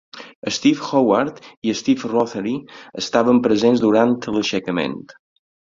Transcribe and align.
Steve 0.53 0.87
Hogarth 0.91 1.43
i 1.69 1.75
Steve 1.81 2.11
Rothery 2.15 2.57
estaven 3.05 3.45
presents 3.49 3.87
durant 3.87 4.19
l'aixecament. 4.39 5.03